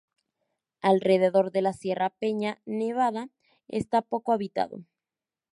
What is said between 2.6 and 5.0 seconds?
Nevada está poco habitado.